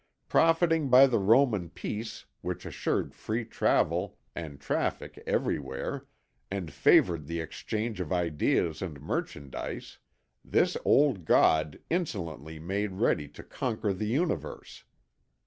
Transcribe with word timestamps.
Profiting 0.27 0.89
by 0.89 1.05
the 1.05 1.19
Roman 1.19 1.69
peace 1.69 2.25
which 2.41 2.65
assured 2.65 3.13
free 3.13 3.45
travel 3.45 4.17
and 4.35 4.59
traffic 4.59 5.21
everywhere, 5.27 6.07
and 6.49 6.73
favoured 6.73 7.27
the 7.27 7.39
exchange 7.39 8.01
of 8.01 8.11
ideas 8.11 8.81
and 8.81 8.99
merchandise, 8.99 9.99
this 10.43 10.75
old 10.83 11.23
God 11.25 11.77
insolently 11.91 12.57
made 12.57 12.93
ready 12.93 13.27
to 13.27 13.43
conquer 13.43 13.93
the 13.93 14.07
Universe. 14.07 14.85